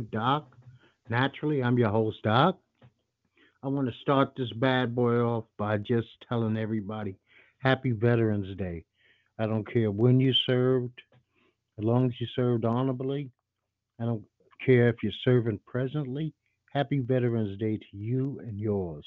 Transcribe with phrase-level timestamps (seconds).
[0.00, 0.56] With Doc.
[1.10, 2.58] Naturally, I'm your host, Doc.
[3.62, 7.18] I want to start this bad boy off by just telling everybody
[7.58, 8.86] Happy Veterans Day.
[9.38, 10.98] I don't care when you served,
[11.78, 13.28] as long as you served honorably.
[14.00, 14.24] I don't
[14.64, 16.32] care if you're serving presently.
[16.72, 19.04] Happy Veterans Day to you and yours.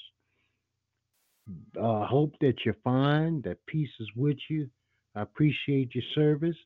[1.75, 4.69] I uh, hope that you're fine, that peace is with you.
[5.15, 6.57] I appreciate your service.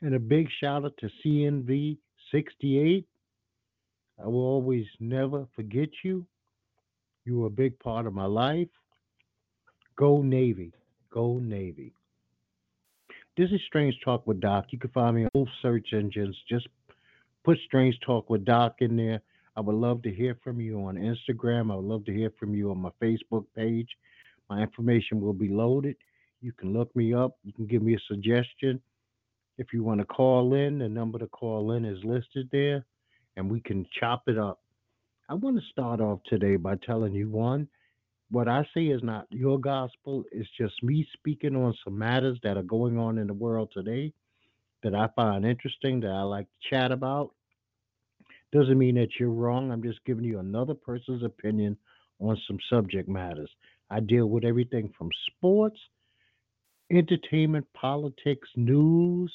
[0.00, 1.98] And a big shout out to CNV
[2.32, 3.06] 68.
[4.22, 6.24] I will always never forget you.
[7.24, 8.68] You were a big part of my life.
[9.96, 10.72] Go Navy.
[11.12, 11.92] Go Navy.
[13.36, 14.66] This is Strange Talk with Doc.
[14.70, 16.36] You can find me on both search engines.
[16.48, 16.68] Just
[17.44, 19.20] put Strange Talk with Doc in there.
[19.56, 21.72] I would love to hear from you on Instagram.
[21.72, 23.88] I would love to hear from you on my Facebook page.
[24.48, 25.96] My information will be loaded.
[26.40, 27.38] You can look me up.
[27.44, 28.80] You can give me a suggestion.
[29.58, 32.84] If you want to call in, the number to call in is listed there
[33.36, 34.60] and we can chop it up.
[35.28, 37.68] I want to start off today by telling you one,
[38.30, 42.56] what I say is not your gospel, it's just me speaking on some matters that
[42.56, 44.12] are going on in the world today
[44.82, 47.32] that I find interesting, that I like to chat about.
[48.52, 49.70] Doesn't mean that you're wrong.
[49.70, 51.76] I'm just giving you another person's opinion
[52.20, 53.50] on some subject matters.
[53.90, 55.78] I deal with everything from sports,
[56.90, 59.32] entertainment, politics, news,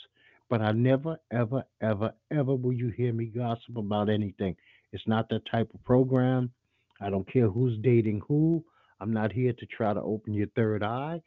[0.49, 4.55] but I never, ever, ever, ever will you hear me gossip about anything.
[4.93, 6.51] It's not that type of program.
[7.01, 8.63] I don't care who's dating who.
[8.99, 11.21] I'm not here to try to open your third eye,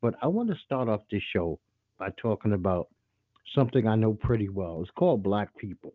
[0.00, 1.58] but I want to start off this show
[1.98, 2.88] by talking about
[3.54, 4.80] something I know pretty well.
[4.82, 5.94] It's called black people.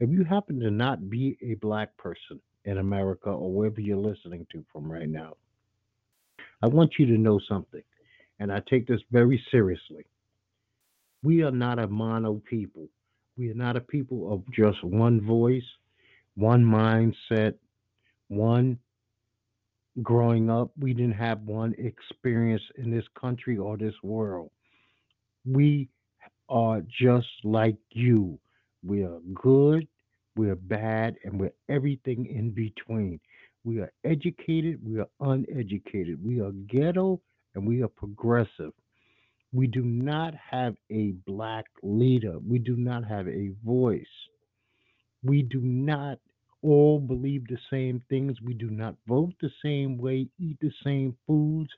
[0.00, 4.46] If you happen to not be a black person in America or wherever you're listening
[4.52, 5.34] to from right now,
[6.62, 7.82] I want you to know something,
[8.40, 10.06] and I take this very seriously.
[11.24, 12.86] We are not a mono people.
[13.38, 15.64] We are not a people of just one voice,
[16.36, 17.54] one mindset,
[18.28, 18.78] one
[20.02, 20.70] growing up.
[20.78, 24.50] We didn't have one experience in this country or this world.
[25.46, 25.88] We
[26.50, 28.38] are just like you.
[28.84, 29.88] We are good,
[30.36, 33.18] we're bad, and we're everything in between.
[33.64, 36.22] We are educated, we are uneducated.
[36.22, 37.22] We are ghetto,
[37.54, 38.72] and we are progressive.
[39.54, 42.40] We do not have a black leader.
[42.40, 44.04] We do not have a voice.
[45.22, 46.18] We do not
[46.60, 48.40] all believe the same things.
[48.42, 51.70] We do not vote the same way, eat the same foods.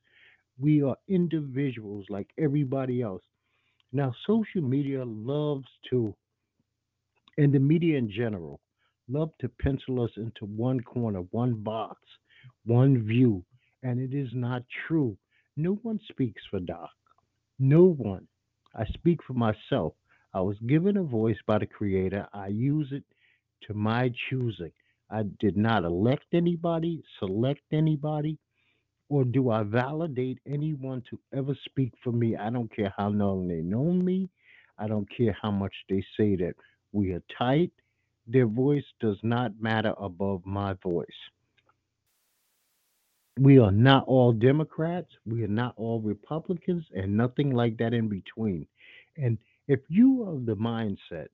[0.59, 3.23] We are individuals like everybody else.
[3.93, 6.15] Now, social media loves to,
[7.37, 8.61] and the media in general,
[9.07, 12.01] love to pencil us into one corner, one box,
[12.65, 13.45] one view,
[13.83, 15.19] and it is not true.
[15.59, 16.96] No one speaks for Doc.
[17.59, 18.29] No one.
[18.75, 19.95] I speak for myself.
[20.35, 22.29] I was given a voice by the Creator.
[22.35, 23.05] I use it
[23.63, 24.73] to my choosing.
[25.11, 28.39] I did not elect anybody, select anybody,
[29.09, 32.37] or do I validate anyone to ever speak for me.
[32.37, 34.31] I don't care how long they know me.
[34.79, 36.55] I don't care how much they say that
[36.93, 37.73] we are tight.
[38.27, 41.07] Their voice does not matter above my voice.
[43.39, 45.09] We are not all Democrats.
[45.27, 48.67] We are not all Republicans and nothing like that in between.
[49.17, 49.37] And
[49.69, 51.29] if you are of the mindset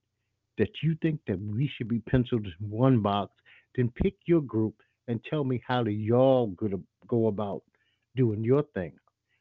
[0.58, 3.32] that you think that we should be penciled in one box,
[3.76, 4.74] then pick your group
[5.06, 7.62] and tell me how do y'all gonna go about
[8.16, 8.92] doing your thing.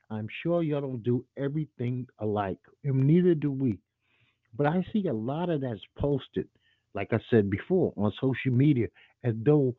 [0.09, 3.79] I'm sure y'all don't do everything alike, and neither do we.
[4.55, 6.47] But I see a lot of that's posted,
[6.93, 8.87] like I said before, on social media,
[9.23, 9.75] as though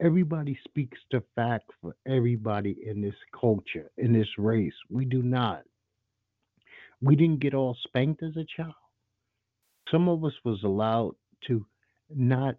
[0.00, 4.74] everybody speaks the fact for everybody in this culture, in this race.
[4.90, 5.62] We do not.
[7.02, 8.74] We didn't get all spanked as a child.
[9.90, 11.16] Some of us was allowed
[11.48, 11.66] to
[12.14, 12.56] not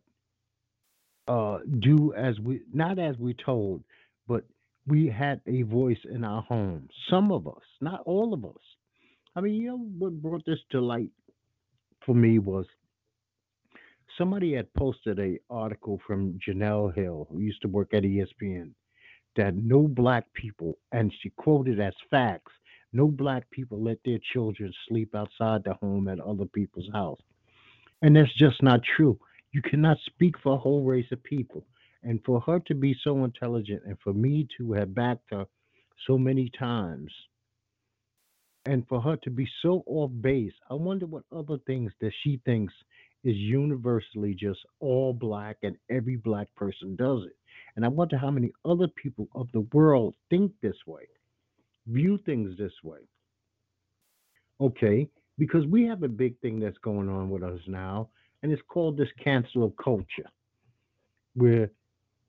[1.28, 3.84] uh, do as we not as we told,
[4.28, 4.46] but
[4.88, 6.90] we had a voice in our home.
[7.10, 8.62] Some of us, not all of us.
[9.36, 11.12] I mean, you know what brought this to light
[12.06, 12.66] for me was
[14.18, 18.72] somebody had posted a article from Jemele Hill, who used to work at ESPN,
[19.36, 22.52] that no black people, and she quoted as facts,
[22.94, 27.22] no black people let their children sleep outside the home at other people's house.
[28.02, 29.20] And that's just not true.
[29.54, 31.66] You cannot speak for a whole race of people.
[32.04, 35.46] And for her to be so intelligent and for me to have backed her
[36.08, 37.14] so many times
[38.66, 42.42] and for her to be so off base, I wonder what other things that she
[42.46, 42.74] thinks
[43.24, 47.36] is universally just all black and every black person does it.
[47.76, 51.08] And I wonder how many other people of the world think this way,
[51.88, 53.00] view things this way.
[54.60, 55.08] Okay,
[55.38, 58.10] because we have a big thing that's going on with us now,
[58.42, 60.30] And it's called this cancel of culture,
[61.36, 61.70] where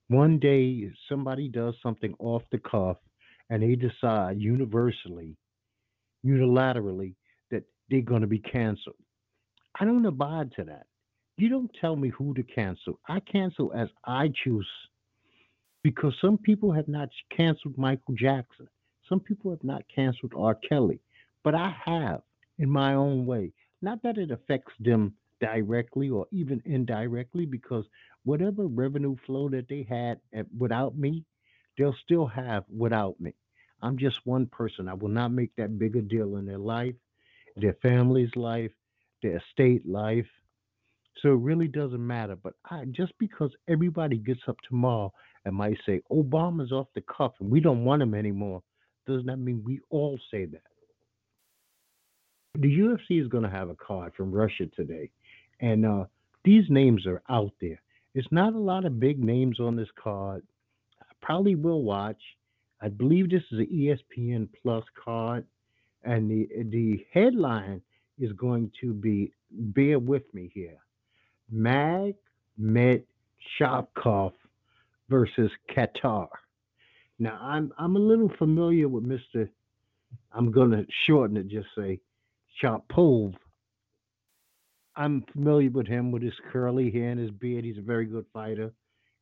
[0.09, 2.99] one day somebody does something off the cuff
[3.49, 5.37] and they decide universally,
[6.25, 7.15] unilaterally,
[7.51, 8.97] that they're going to be canceled.
[9.79, 10.87] I don't abide to that.
[11.37, 13.01] You don't tell me who to cancel.
[13.09, 14.69] I cancel as I choose
[15.83, 18.69] because some people have not canceled Michael Jackson.
[19.09, 20.55] Some people have not canceled R.
[20.55, 21.01] Kelly,
[21.43, 22.23] but I have
[22.59, 23.53] in my own way.
[23.81, 27.85] Not that it affects them directly or even indirectly, because
[28.25, 31.25] whatever revenue flow that they had at, without me,
[31.77, 33.35] they'll still have without me.
[33.83, 34.89] I'm just one person.
[34.89, 36.95] I will not make that big a deal in their life,
[37.57, 38.71] their family's life,
[39.23, 40.27] their estate life.
[41.21, 42.37] So it really doesn't matter.
[42.37, 45.13] But I, just because everybody gets up tomorrow
[45.45, 48.63] and might say Obama's off the cuff and we don't want him anymore,
[49.07, 50.63] does not mean we all say that.
[52.55, 55.11] The UFC is going to have a card from Russia today,
[55.61, 56.05] and uh,
[56.45, 57.81] these names are out there.
[58.15, 60.43] It's not a lot of big names on this card.
[61.01, 62.21] I probably will watch.
[62.83, 65.47] I believe this is an ESPN Plus card,
[66.05, 67.81] and the the headline
[68.19, 69.33] is going to be.
[69.51, 70.79] Bear with me here.
[71.51, 72.15] Mag
[72.57, 73.03] Med
[73.59, 74.33] Shavkov
[75.09, 76.29] versus Kattar.
[77.19, 79.49] Now I'm I'm a little familiar with Mr.
[80.33, 82.01] I'm gonna shorten it, just say
[82.63, 83.35] Sharipov.
[84.97, 87.65] I'm familiar with him with his curly hair and his beard.
[87.65, 88.73] He's a very good fighter.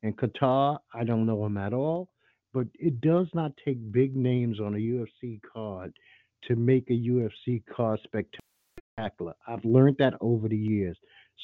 [0.03, 2.09] And Kattar, I don't know him at all,
[2.53, 5.93] but it does not take big names on a UFC card
[6.47, 8.39] to make a UFC card spectacular.
[9.47, 10.97] I've learned that over the years.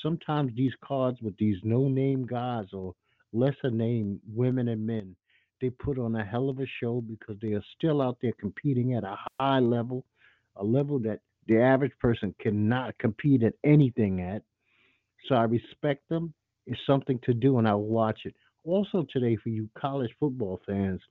[0.03, 2.93] Sometimes these cards with these no name guys or
[3.33, 5.15] lesser name women and men,
[5.59, 8.93] they put on a hell of a show because they are still out there competing
[8.93, 10.05] at a high level,
[10.55, 14.43] a level that the average person cannot compete at anything at.
[15.27, 16.33] So I respect them.
[16.67, 18.35] It's something to do, and I'll watch it.
[18.65, 21.01] Also, today, for you college football fans,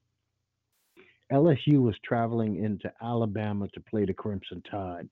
[1.32, 5.08] LSU was traveling into Alabama to play the Crimson Tide.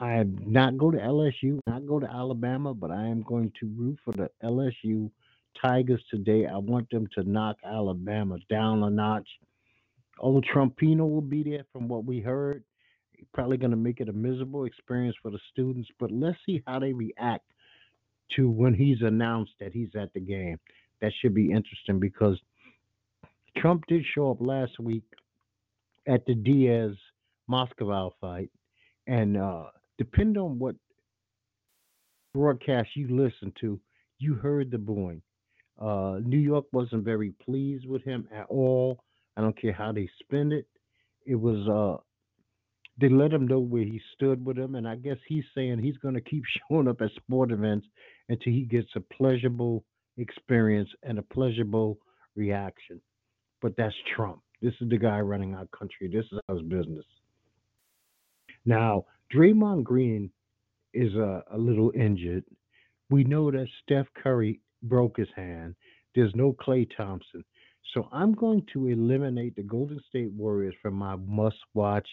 [0.00, 3.66] I am not go to LSU, not go to Alabama, but I am going to
[3.76, 5.10] root for the LSU
[5.60, 6.46] Tigers today.
[6.46, 9.28] I want them to knock Alabama down a notch.
[10.18, 12.64] Old Trumpino will be there from what we heard.
[13.32, 16.80] Probably going to make it a miserable experience for the students, but let's see how
[16.80, 17.44] they react
[18.36, 20.58] to when he's announced that he's at the game.
[21.00, 22.38] That should be interesting because
[23.56, 25.04] Trump did show up last week
[26.06, 26.92] at the Diaz
[27.48, 28.50] Masvidal fight,
[29.06, 29.66] and uh,
[29.98, 30.74] depending on what
[32.32, 33.80] broadcast you listen to,
[34.18, 35.22] you heard the booing.
[35.80, 39.02] Uh, New York wasn't very pleased with him at all.
[39.36, 40.66] I don't care how they spend it.
[41.26, 42.02] It was uh,
[43.00, 45.96] they let him know where he stood with him, and I guess he's saying he's
[45.98, 47.86] going to keep showing up at sport events
[48.28, 49.84] until he gets a pleasurable
[50.16, 51.98] experience and a pleasurable
[52.36, 53.00] reaction.
[53.60, 54.40] But that's Trump.
[54.62, 56.08] This is the guy running our country.
[56.08, 57.04] This is his business.
[58.64, 59.04] Now,
[59.34, 60.30] Draymond Green
[60.92, 62.44] is a, a little injured.
[63.10, 65.74] We know that Steph Curry broke his hand.
[66.14, 67.44] There's no Klay Thompson.
[67.92, 72.08] So I'm going to eliminate the Golden State Warriors from my must watch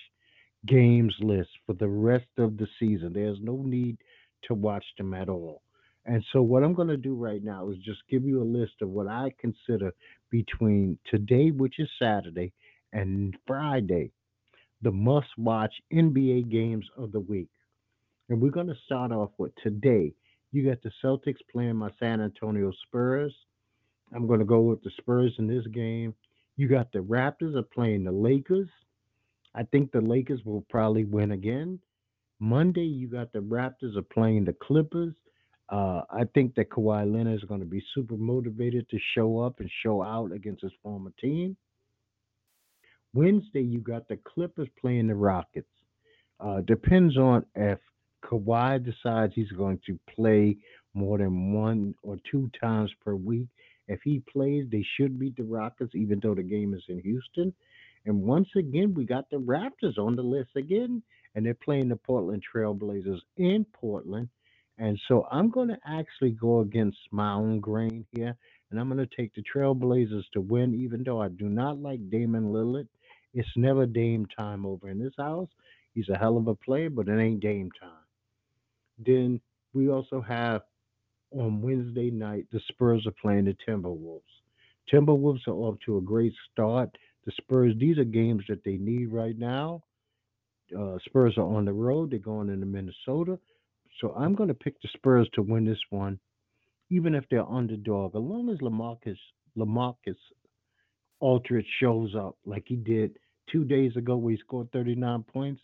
[0.66, 3.14] games list for the rest of the season.
[3.14, 3.98] There's no need
[4.44, 5.62] to watch them at all.
[6.06, 8.74] And so, what I'm going to do right now is just give you a list
[8.82, 9.94] of what I consider
[10.32, 12.54] between today, which is Saturday,
[12.92, 14.12] and Friday,
[14.82, 17.50] the must watch NBA games of the week.
[18.30, 20.14] And we're going to start off with today.
[20.52, 23.34] You got the Celtics playing my San Antonio Spurs.
[24.14, 26.14] I'm going to go with the Spurs in this game.
[26.58, 28.70] You got the Raptors are playing the Lakers.
[29.56, 31.80] I think the Lakers will probably win again.
[32.40, 35.14] Monday, you got the Raptors are playing the Clippers.
[35.70, 39.60] Uh, I think that Kawhi Leonard is going to be super motivated to show up
[39.60, 41.56] and show out against his former team.
[43.14, 45.68] Wednesday, you got the Clippers playing the Rockets.
[46.40, 47.80] Uh, depends on if
[48.24, 50.58] Kawhi decides he's going to play
[50.94, 53.48] more than one or two times per week.
[53.88, 57.54] If he plays, they should beat the Rockets, even though the game is in Houston.
[58.06, 61.04] And once again, we got the Raptors on the list again,
[61.36, 64.30] and they're playing the Portland Trailblazers in Portland.
[64.78, 68.36] And so I'm going to actually go against my own grain here,
[68.70, 72.10] and I'm going to take the Trailblazers to win, even though I do not like
[72.10, 72.88] Damian Lillard.
[73.34, 75.50] It's never Dame time over in this house.
[75.94, 77.92] He's a hell of a player, but it ain't Dame time.
[79.00, 79.42] Then
[79.74, 80.64] we also have
[81.32, 84.22] on Wednesday night, the Spurs are playing the Timberwolves.
[84.94, 86.90] Timberwolves are off to a great start.
[87.26, 89.84] The Spurs, these are games that they need right now.
[90.78, 92.12] Uh, Spurs are on the road.
[92.12, 93.40] They're going into Minnesota.
[94.02, 96.20] So I'm going to pick the Spurs to win this one.
[96.90, 99.18] even if they're underdog, as long as LaMarcus
[99.58, 100.18] LaMarcus
[101.22, 103.18] Aldridge shows up like he did
[103.52, 105.62] two days ago where he scored 39 points,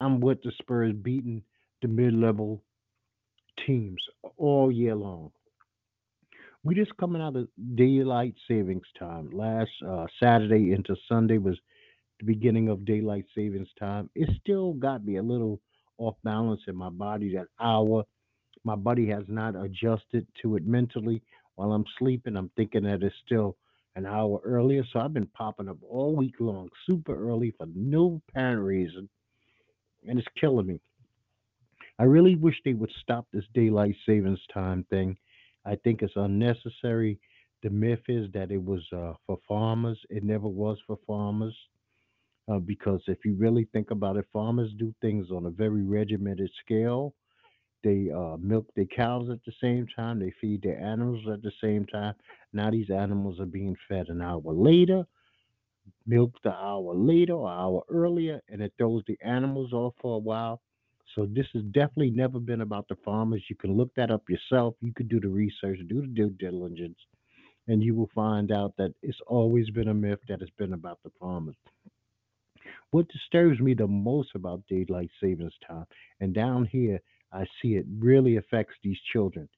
[0.00, 1.42] I'm with the Spurs beating
[1.82, 2.62] the mid-level
[3.66, 4.02] teams
[4.36, 5.30] all year long.
[6.64, 9.30] We just coming out of daylight savings time.
[9.32, 11.58] Last uh, Saturday into Sunday was
[12.20, 14.08] the beginning of daylight savings time.
[14.14, 15.60] It still got me a little
[15.98, 18.04] off balance in my body that hour.
[18.64, 21.22] My body has not adjusted to it mentally.
[21.56, 23.56] While I'm sleeping, I'm thinking that it's still
[23.96, 24.84] an hour earlier.
[24.92, 29.08] So I've been popping up all week long, super early for no apparent reason.
[30.08, 30.80] And it's killing me.
[31.98, 35.16] I really wish they would stop this daylight savings time thing.
[35.64, 37.18] I think it's unnecessary.
[37.62, 40.00] The myth is that it was uh, for farmers.
[40.10, 41.56] It never was for farmers.
[42.50, 46.50] Uh, because if you really think about it, farmers do things on a very regimented
[46.64, 47.14] scale.
[47.82, 50.18] They uh, milk their cows at the same time.
[50.20, 52.14] They feed their animals at the same time.
[52.52, 55.04] Now these animals are being fed an hour later,
[56.06, 60.16] milked an hour later or an hour earlier, and it throws the animals off for
[60.16, 60.60] a while.
[61.14, 63.44] So this has definitely never been about the farmers.
[63.50, 64.74] You can look that up yourself.
[64.80, 66.98] You could do the research, do the due diligence,
[67.68, 71.00] and you will find out that it's always been a myth that it's been about
[71.04, 71.56] the farmers.
[72.90, 75.86] What disturbs me the most about daylight savings time,
[76.20, 77.00] and down here,
[77.32, 79.48] I see it really affects these children.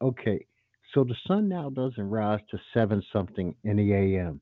[0.00, 0.46] Okay,
[0.94, 4.40] so the sun now doesn't rise to seven something in the AM.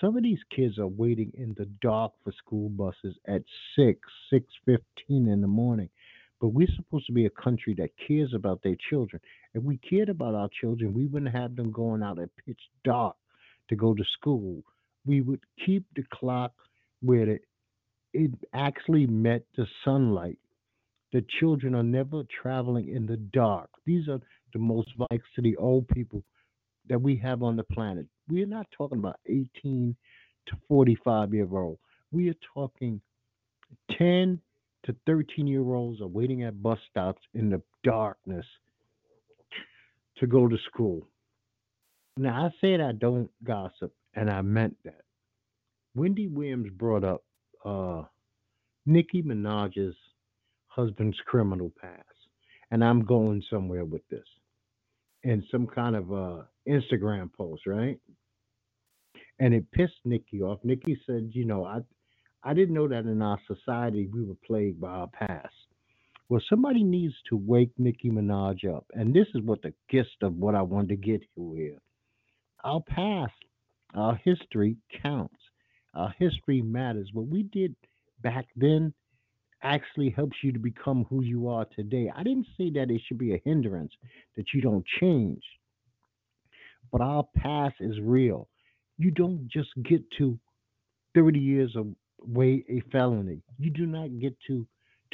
[0.00, 3.42] Some of these kids are waiting in the dark for school buses at
[3.76, 4.00] six,
[4.30, 5.88] six fifteen in the morning.
[6.40, 9.20] But we're supposed to be a country that cares about their children.
[9.54, 13.16] If we cared about our children, we wouldn't have them going out at pitch dark
[13.68, 14.62] to go to school.
[15.04, 16.52] We would keep the clock
[17.00, 17.42] where it,
[18.12, 20.38] it actually met the sunlight.
[21.12, 23.70] The children are never traveling in the dark.
[23.86, 24.20] These are
[24.52, 26.22] the most likes to the old people
[26.88, 28.06] that we have on the planet.
[28.28, 29.96] We are not talking about 18
[30.46, 31.78] to 45 year old.
[32.12, 33.00] We are talking
[33.96, 34.40] 10
[34.84, 38.46] to 13 year olds are waiting at bus stops in the darkness
[40.18, 41.06] to go to school.
[42.16, 45.02] Now, I said I don't gossip, and I meant that.
[45.94, 47.22] Wendy Williams brought up
[47.64, 48.02] uh,
[48.86, 49.94] Nicki Minaj's
[50.78, 52.04] husband's criminal past,
[52.70, 54.24] and I'm going somewhere with this
[55.24, 57.98] in some kind of uh, Instagram post, right?
[59.40, 60.60] And it pissed Nicki off.
[60.62, 61.80] Nicki said, "You know, I
[62.44, 65.54] I didn't know that in our society we were plagued by our past.
[66.28, 70.36] Well, somebody needs to wake Nicki Minaj up, and this is what the gist of
[70.36, 71.78] what I wanted to get to here.
[72.62, 73.32] Our past,
[73.94, 75.34] our history counts.
[75.94, 77.10] Our history matters.
[77.12, 77.74] What we did
[78.22, 78.92] back then
[79.62, 82.10] actually helps you to become who you are today.
[82.14, 83.92] I didn't say that it should be a hindrance
[84.36, 85.42] that you don't change,
[86.92, 88.48] but our past is real.
[88.98, 90.38] You don't just get to
[91.14, 93.42] 30 years away a felony.
[93.58, 94.66] You do not get to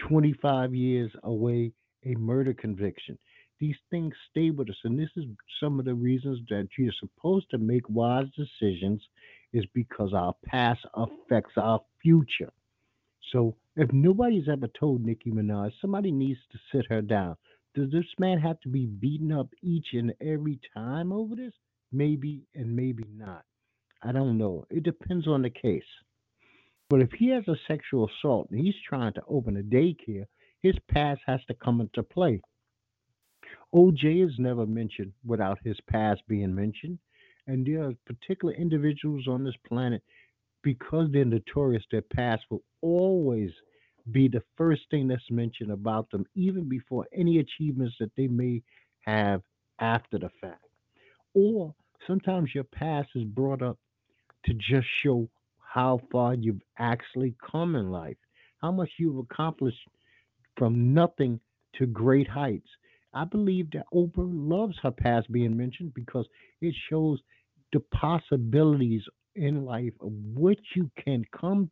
[0.08, 1.72] 25 years away
[2.04, 3.18] a murder conviction.
[3.60, 5.24] These things stay with us, and this is
[5.60, 9.00] some of the reasons that you're supposed to make wise decisions,
[9.52, 12.52] is because our past affects our future.
[13.32, 17.36] So if nobody's ever told Nicki Minaj, somebody needs to sit her down.
[17.74, 21.52] Does this man have to be beaten up each and every time over this?
[21.92, 23.44] Maybe and maybe not.
[24.02, 24.64] I don't know.
[24.70, 25.82] It depends on the case.
[26.90, 30.26] But if he has a sexual assault and he's trying to open a daycare,
[30.60, 32.40] his past has to come into play.
[33.74, 36.98] OJ is never mentioned without his past being mentioned.
[37.46, 40.02] And there are particular individuals on this planet,
[40.64, 43.50] because they're notorious, their past will always
[44.10, 48.62] be the first thing that's mentioned about them, even before any achievements that they may
[49.02, 49.42] have
[49.78, 50.64] after the fact.
[51.34, 51.74] Or
[52.06, 53.78] sometimes your past is brought up
[54.46, 55.28] to just show
[55.58, 58.16] how far you've actually come in life,
[58.60, 59.78] how much you've accomplished
[60.56, 61.40] from nothing
[61.78, 62.68] to great heights.
[63.12, 66.26] I believe that Oprah loves her past being mentioned because
[66.60, 67.20] it shows
[67.72, 69.02] the possibilities
[69.36, 71.70] in life of what you can come,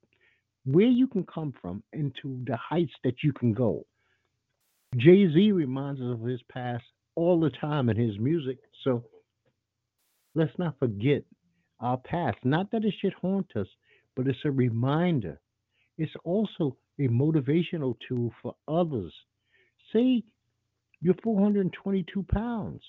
[0.65, 3.85] where you can come from, into the heights that you can go.
[4.97, 8.59] Jay Z reminds us of his past all the time in his music.
[8.85, 9.05] So
[10.35, 11.23] let's not forget
[11.81, 12.39] our past.
[12.45, 13.67] Not that it should haunt us,
[14.17, 15.41] but it's a reminder.
[15.99, 19.13] It's also a motivational tool for others.
[19.93, 20.23] Say
[21.01, 22.83] you're 422 pounds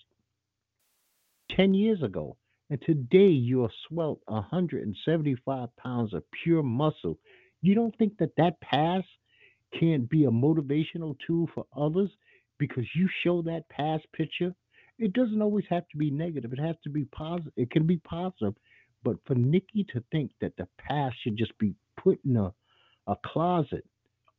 [1.52, 2.38] 10 years ago,
[2.74, 7.20] and today you are swelt 175 pounds of pure muscle.
[7.62, 9.06] You don't think that that past
[9.80, 12.10] can't be a motivational tool for others
[12.58, 14.56] because you show that past picture
[14.98, 16.52] It doesn't always have to be negative.
[16.52, 17.54] It has to be positive.
[17.58, 18.56] It can be positive.
[19.04, 22.54] But for Nicki to think that the past should just be put in a,
[23.08, 23.86] a closet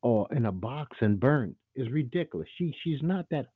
[0.02, 2.48] or in a box and burned is ridiculous.
[2.58, 3.46] She she's not that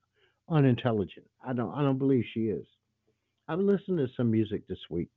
[0.48, 1.26] unintelligent.
[1.44, 2.66] I don't I don't believe she is.
[3.48, 5.08] I've listened to some music this week,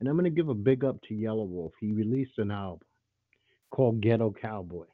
[0.00, 1.70] and I'm gonna give a big up to Yelawolf.
[1.80, 2.86] He released an album
[3.70, 4.86] called Ghetto Cowboy.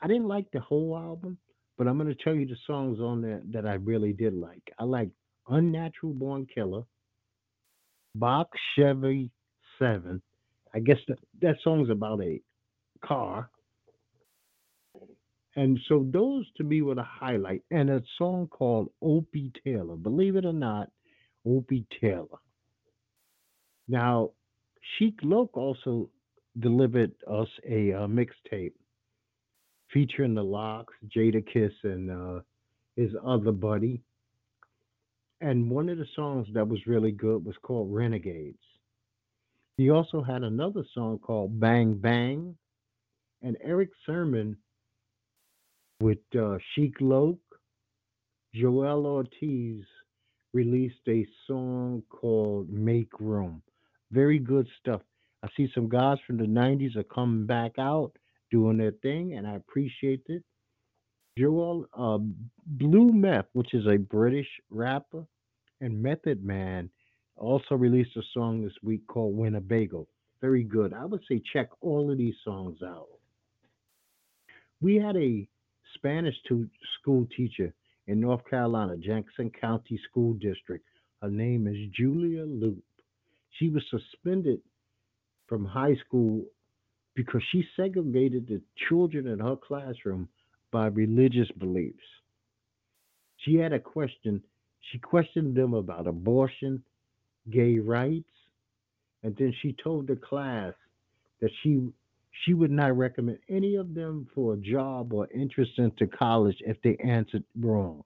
[0.00, 1.38] I didn't like the whole album,
[1.76, 4.62] but I'm gonna tell you the songs on there that I really did like.
[4.78, 5.10] I like
[5.48, 6.82] Unnatural Born Killer,
[8.14, 9.30] Box Chevy
[9.78, 10.22] Seven.
[10.72, 12.40] I guess that, that song's about a
[13.04, 13.50] car.
[15.56, 17.62] And so those to me were the highlight.
[17.70, 19.94] And a song called Opie Taylor.
[19.94, 20.90] Believe it or not,
[21.46, 22.38] Opie Taylor.
[23.88, 24.30] Now,
[24.98, 26.08] Sheek Louch also
[26.58, 28.72] delivered us a uh, mixtape
[29.92, 32.40] featuring the Lox, Jadakiss, and uh,
[32.96, 34.02] his other buddy.
[35.40, 38.58] And one of the songs that was really good was called Renegades.
[39.76, 42.56] He also had another song called Bang Bang.
[43.42, 44.56] And Erick Sermon
[46.00, 47.36] with uh, Sheek Louch,
[48.56, 49.84] Joell Ortiz
[50.54, 53.62] released a song called Make Room.
[54.10, 55.02] Very good stuff.
[55.42, 58.12] I see some guys from the 90s are coming back out
[58.50, 60.42] doing their thing, and I appreciate it.
[61.36, 62.18] Joel uh,
[62.66, 65.26] Blue Meth, which is a British rapper,
[65.80, 66.88] and Method Man
[67.36, 70.06] also released a song this week called Winnebago.
[70.40, 70.94] Very good.
[70.94, 73.08] I would say check all of these songs out.
[74.80, 75.48] We had a
[75.94, 76.68] Spanish to
[77.00, 77.74] school teacher
[78.06, 80.84] in North Carolina, Jackson County School District.
[81.22, 82.76] Her name is Julia Lopp.
[83.58, 84.60] She was suspended
[85.46, 86.44] from high school
[87.14, 90.28] because she segregated the children in her classroom
[90.70, 91.96] by religious beliefs.
[93.38, 94.42] She had a question.
[94.90, 96.82] She questioned them about abortion,
[97.50, 98.24] gay rights,
[99.22, 100.74] and then she told the class
[101.40, 101.88] that she
[102.42, 106.76] she would not recommend any of them for a job or interest into college if
[106.82, 108.02] they answered wrong.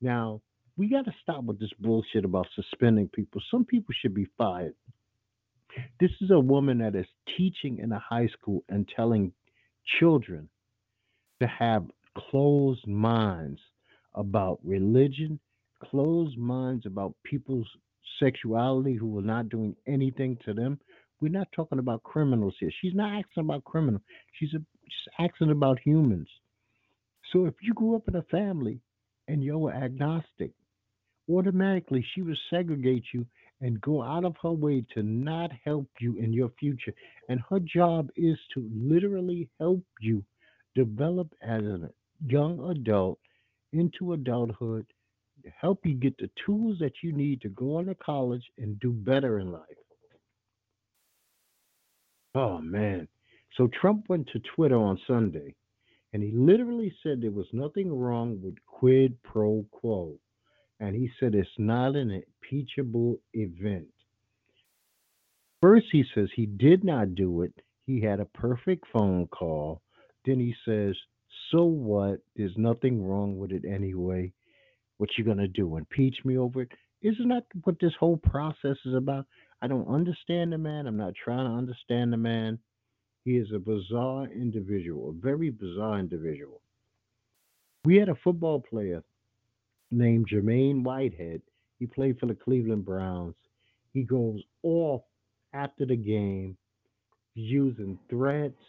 [0.00, 0.42] Now,
[0.76, 3.40] we got to stop with this bullshit about suspending people.
[3.50, 4.74] Some people should be fired.
[6.00, 9.32] This is a woman that is teaching in a high school and telling
[9.98, 10.48] children
[11.40, 11.84] to have
[12.16, 13.60] closed minds
[14.14, 15.38] about religion,
[15.84, 17.68] closed minds about people's
[18.18, 20.78] sexuality who are not doing anything to them.
[21.20, 22.70] We're not talking about criminals here.
[22.80, 24.02] She's not asking about criminals.
[24.38, 26.28] She's a, asking about humans.
[27.32, 28.80] So if you grew up in a family
[29.26, 30.52] and you're agnostic,
[31.30, 33.26] automatically she would segregate you
[33.60, 36.94] and go out of her way to not help you in your future.
[37.28, 40.24] And her job is to literally help you
[40.74, 41.90] develop as a
[42.26, 43.18] young adult
[43.72, 44.86] into adulthood,
[45.60, 48.92] help you get the tools that you need to go on to college and do
[48.92, 49.62] better in life.
[52.34, 53.08] Oh man.
[53.56, 55.54] So Trump went to Twitter on Sunday
[56.12, 60.18] and he literally said there was nothing wrong with quid pro quo.
[60.80, 63.88] And he said it's not an impeachable event.
[65.60, 67.52] First, he says he did not do it.
[67.84, 69.82] He had a perfect phone call.
[70.24, 70.94] Then he says,
[71.50, 72.20] So what?
[72.36, 74.32] There's nothing wrong with it anyway.
[74.98, 75.76] What you gonna do?
[75.76, 76.72] Impeach me over it?
[77.02, 79.26] Isn't that what this whole process is about?
[79.60, 80.86] I don't understand the man.
[80.86, 82.58] I'm not trying to understand the man.
[83.24, 86.60] He is a bizarre individual, a very bizarre individual.
[87.84, 89.02] We had a football player
[89.90, 91.42] named Jermaine Whitehead.
[91.78, 93.34] He played for the Cleveland Browns.
[93.92, 95.02] He goes off
[95.52, 96.56] after the game
[97.34, 98.60] using threats,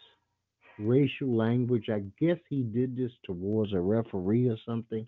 [0.78, 1.88] racial language.
[1.88, 5.06] I guess he did this towards a referee or something.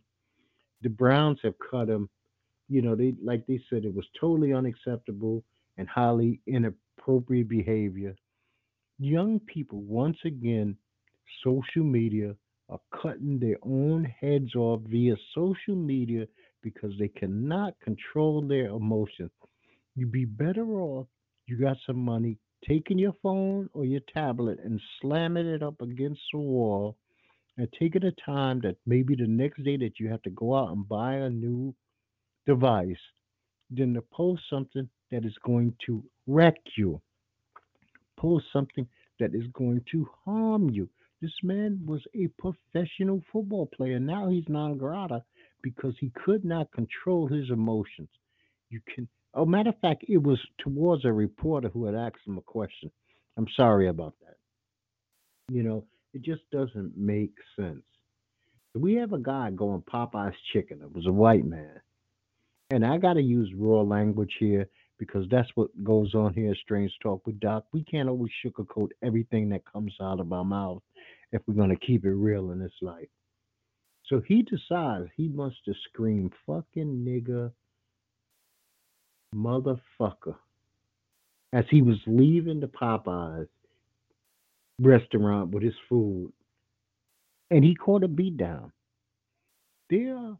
[0.83, 2.09] The Browns have cut him.
[2.69, 5.43] You know, they like they said it was totally unacceptable
[5.77, 8.15] and highly inappropriate behavior.
[8.99, 10.77] Young people, once again,
[11.45, 12.35] social media
[12.69, 16.27] are cutting their own heads off via social media
[16.63, 19.31] because they cannot control their emotions.
[19.95, 21.07] You'd be better off,
[21.47, 26.21] you got some money, taking your phone or your tablet and slamming it up against
[26.33, 26.97] the wall
[27.59, 30.71] and taking the time that maybe the next day that you have to go out
[30.71, 31.75] and buy a new
[32.47, 32.97] device
[33.71, 37.01] than to post something that is going to wreck you.
[38.19, 38.89] Pull something
[39.21, 40.89] that is going to harm you.
[41.21, 44.01] This man was a professional football player.
[44.01, 45.23] Now he's non grata
[45.63, 48.09] because he could not control his emotions.
[48.71, 52.39] You can, oh, matter of fact, it was towards a reporter who had asked him
[52.39, 52.91] a question.
[53.37, 54.37] I'm sorry about that.
[55.55, 57.85] You know, it just doesn't make sense.
[58.75, 60.81] We have a guy going Popeye's chicken.
[60.83, 61.81] It was a white man.
[62.71, 64.69] And I got to use raw language here
[65.03, 67.65] because that's what goes on here at Strange Talk with Doc.
[67.73, 70.81] We can't always sugarcoat everything that comes out of our mouth
[71.33, 73.09] if we're going to keep it real in this life.
[74.07, 77.51] So he decides he wants to scream fucking nigger
[79.35, 80.37] motherfucker
[81.53, 83.49] as he was leaving the Popeyes
[84.79, 86.33] restaurant with his food.
[87.51, 88.71] And he caught a beatdown.
[89.91, 90.39] There are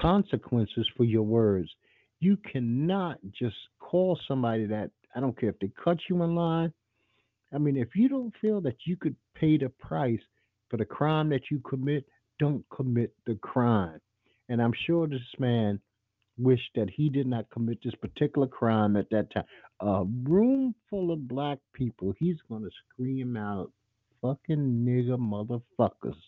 [0.00, 1.68] consequences for your words.
[2.20, 3.56] You cannot just
[3.94, 6.72] call somebody that, I don't care if they cut you in line.
[7.54, 10.18] I mean, if you don't feel that you could pay the price
[10.68, 12.04] for the crime that you commit,
[12.40, 14.00] don't commit the crime.
[14.48, 15.78] And I'm sure this man
[16.36, 19.44] wished that he did not commit this particular crime at that time.
[19.78, 23.70] A room full of black people, he's going to scream out,
[24.22, 26.18] fucking nigger motherfuckers,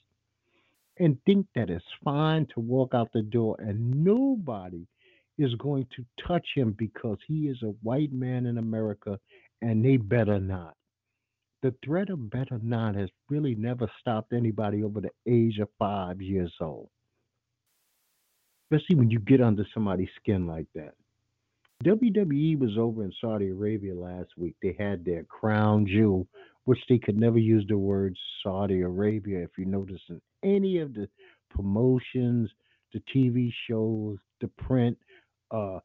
[1.01, 4.87] and think that it's fine to walk out the door and nobody
[5.39, 9.19] is going to touch him because he is a white man in America
[9.63, 10.75] and they better not.
[11.63, 16.21] The threat of better not has really never stopped anybody over the age of five
[16.21, 16.89] years old
[18.71, 20.95] especially when you get under somebody's skin like that.
[21.85, 24.55] WWE was over in Saudi Arabia last week.
[24.63, 26.27] They had their crown jewel,
[26.65, 29.43] which they could never use the word Saudi Arabia.
[29.43, 31.09] If you notice in any of the
[31.51, 32.51] promotions,
[32.93, 34.97] the TV shows, the print,
[35.51, 35.79] uh,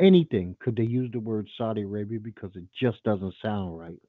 [0.00, 4.00] anything, could they use the word Saudi Arabia because it just doesn't sound right.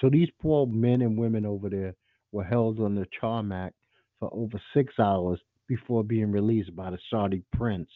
[0.00, 1.94] So these poor men and women over there
[2.32, 3.74] were held on the tarmac
[4.18, 7.90] for over six hours before being released by the Saudi prince.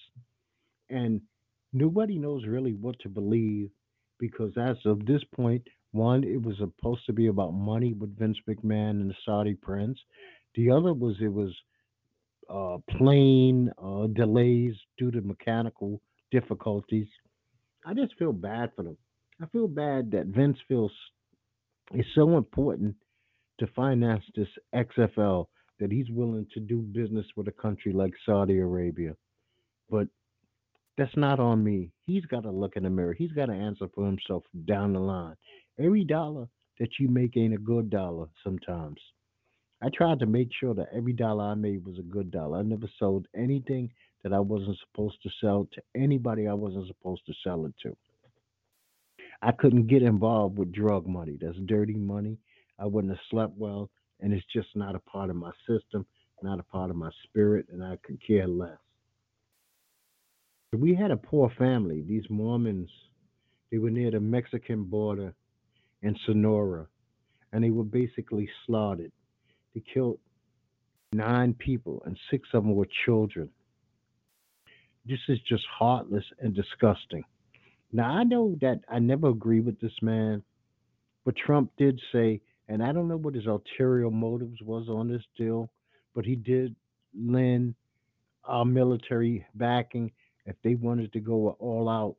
[0.90, 1.20] And
[1.72, 3.70] nobody knows really what to believe
[4.18, 8.38] because as of this point, one, it was supposed to be about money with Vince
[8.48, 9.98] McMahon and the Saudi prince.
[10.54, 11.54] The other was it was
[12.48, 17.08] uh, plane uh, delays due to mechanical difficulties.
[17.84, 18.96] I just feel bad for them.
[19.40, 20.92] I feel bad that Vince feels
[21.92, 22.96] it's so important
[23.58, 25.46] to finance this XFL
[25.78, 29.14] that he's willing to do business with a country like Saudi Arabia.
[29.90, 30.08] But
[30.98, 31.90] that's not on me.
[32.06, 33.12] He's got to look in the mirror.
[33.12, 35.36] He's got to answer for himself down the line.
[35.78, 36.48] Every dollar
[36.80, 38.98] that you make ain't a good dollar sometimes.
[39.82, 42.58] I tried to make sure that every dollar I made was a good dollar.
[42.58, 43.90] I never sold anything
[44.22, 47.96] that I wasn't supposed to sell to anybody I wasn't supposed to sell it to.
[49.42, 51.36] I couldn't get involved with drug money.
[51.40, 52.38] That's dirty money.
[52.78, 56.06] I wouldn't have slept well and it's just not a part of my system,
[56.42, 58.78] not a part of my spirit, and I could care less.
[60.72, 62.02] We had a poor family.
[62.06, 62.90] These Mormons,
[63.70, 65.34] they were near the Mexican border
[66.02, 66.86] in Sonora,
[67.52, 69.12] and they were basically slaughtered.
[69.76, 70.18] They killed
[71.12, 73.50] nine people, and six of them were children.
[75.04, 77.22] This is just heartless and disgusting.
[77.92, 80.42] Now, I know that I never agree with this man,
[81.24, 85.22] but Trump did say and I don't know what his ulterior motives was on this
[85.36, 85.70] deal,
[86.14, 86.74] but he did
[87.16, 87.74] lend
[88.44, 90.10] our military backing
[90.46, 92.16] if they wanted to go all out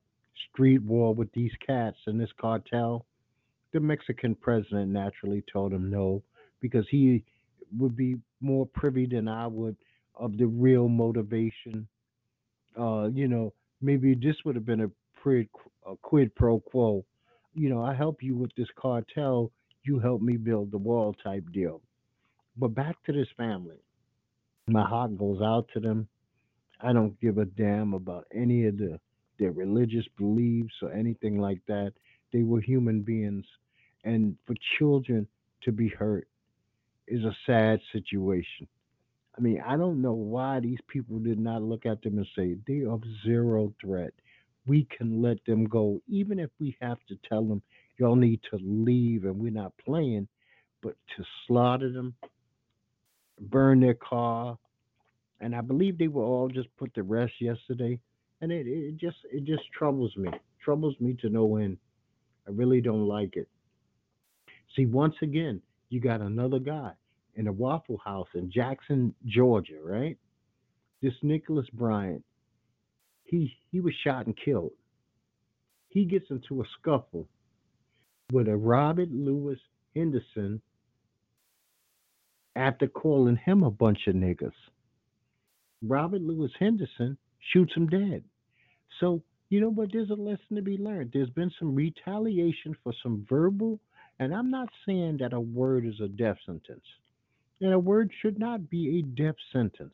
[0.52, 3.06] street war with these cats and this cartel.
[3.74, 6.24] The Mexican president naturally told him no
[6.62, 7.24] because he
[7.78, 9.76] would be more privy than I would
[10.16, 11.88] of the real motivation.
[12.80, 15.48] Uh, you know, maybe this would have been a, quid,
[15.86, 17.06] a quid pro quo.
[17.54, 19.52] You know, I help you with this cartel
[19.88, 21.82] you help me build the wall type deal.
[22.58, 23.78] But back to this family.
[24.68, 26.08] My heart goes out to them.
[26.82, 29.00] I don't give a damn about any of the
[29.40, 31.94] their religious beliefs or anything like that.
[32.34, 33.46] They were human beings.
[34.04, 35.28] And for children
[35.64, 36.28] to be hurt
[37.08, 38.68] is a sad situation.
[39.38, 42.56] I mean, I don't know why these people did not look at them and say,
[42.68, 44.14] they are zero threat.
[44.66, 47.62] We can let them go, even if we have to tell them
[47.98, 50.28] y'all need to leave and we're not playing,
[50.82, 52.16] but to slaughter them,
[53.40, 54.58] burn their car,
[55.40, 58.00] and I believe they were all just put to rest yesterday.
[58.42, 60.30] And it, it just it just troubles me.
[60.64, 61.78] Troubles me to no end.
[62.48, 63.48] I really don't like it.
[64.76, 66.92] See, once again, you got another guy
[67.36, 70.18] in a Waffle House in Jackson, Georgia, right?
[71.02, 72.24] This Nicholas Bryant,
[73.24, 74.72] he he was shot and killed.
[75.90, 77.28] He gets into a scuffle
[78.32, 79.60] with a Robert Louis
[79.96, 80.62] Henderson
[82.56, 84.52] after calling him a bunch of niggas.
[85.84, 87.18] Robert Louis Henderson
[87.54, 88.24] shoots him dead.
[89.00, 89.90] So, you know what?
[89.94, 91.12] There's a lesson to be learned.
[91.14, 93.80] There's been some retaliation for some verbal,
[94.20, 96.86] and I'm not saying that a word is a death sentence.
[97.62, 99.94] And a word should not be a death sentence.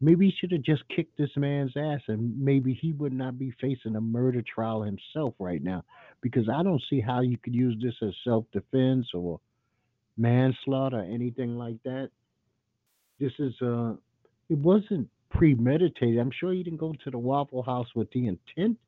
[0.00, 3.52] Maybe he should have just kicked this man's ass and maybe he would not be
[3.60, 5.84] facing a murder trial himself right now.
[6.20, 9.40] Because I don't see how you could use this as self defense or
[10.18, 12.10] manslaughter or anything like that.
[13.18, 13.94] This is uh
[14.48, 16.18] it wasn't premeditated.
[16.18, 18.78] I'm sure he didn't go to the Waffle House with the intent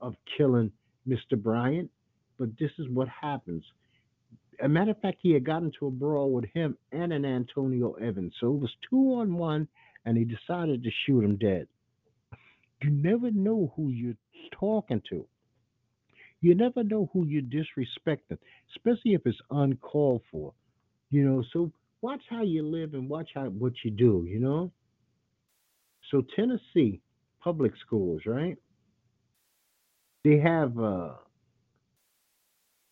[0.00, 0.72] of killing
[1.08, 1.40] Mr.
[1.40, 1.90] Bryant,
[2.38, 3.64] but this is what happens.
[4.62, 7.92] A matter of fact, he had gotten into a brawl with him and an Antonio
[7.94, 8.34] Evans.
[8.40, 9.68] So it was two on one,
[10.04, 11.66] and he decided to shoot him dead.
[12.82, 14.16] You never know who you're
[14.58, 15.26] talking to.
[16.40, 18.38] You never know who you're disrespecting,
[18.76, 20.52] especially if it's uncalled for.
[21.10, 24.70] You know, so watch how you live and watch how what you do, you know?
[26.10, 27.00] So Tennessee
[27.40, 28.58] public schools, right?
[30.22, 31.14] They have uh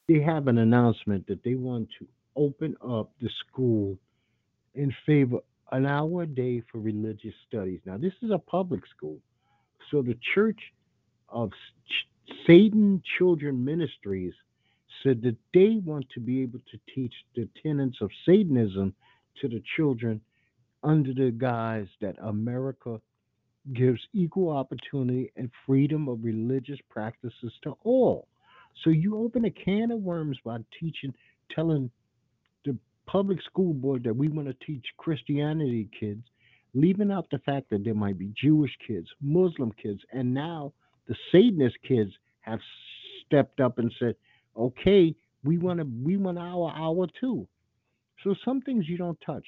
[0.09, 3.99] they have an announcement that they want to open up the school
[4.75, 5.39] in favor
[5.73, 7.81] an hour a day for religious studies.
[7.87, 9.19] Now this is a public school.
[9.91, 10.61] So the Church
[11.29, 11.51] of
[12.47, 14.35] Satan Children Ministries
[15.03, 18.95] said that they want to be able to teach the tenets of Satanism
[19.41, 20.21] to the children
[20.83, 23.01] under the guise that America
[23.73, 28.29] gives equal opportunity and freedom of religious practices to all.
[28.83, 31.15] So you open a can of worms by teaching,
[31.55, 31.91] telling
[32.65, 36.23] the public school board that we want to teach Christianity kids,
[36.75, 40.73] leaving out the fact that there might be Jewish kids, Muslim kids, and now
[41.07, 42.61] the Satanist kids have
[43.25, 44.17] stepped up and said,
[44.57, 47.47] "Okay, we want to, we want our hour too."
[48.23, 49.47] So some things you don't touch.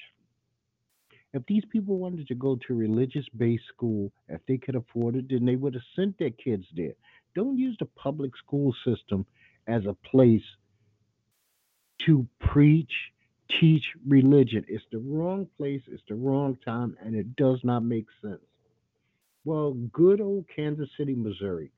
[1.33, 5.27] If these people wanted to go to religious based school, if they could afford it,
[5.29, 6.93] then they would have sent their kids there.
[7.35, 9.25] Don't use the public school system
[9.67, 10.43] as a place
[12.05, 12.91] to preach,
[13.59, 14.65] teach religion.
[14.67, 18.41] It's the wrong place, it's the wrong time, and it does not make sense.
[19.43, 21.71] Well, good old Kansas City, Missouri,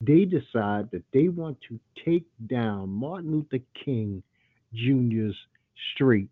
[0.00, 4.22] they decide that they want to take down Martin Luther King
[4.72, 5.34] Jr.'s
[5.94, 6.28] street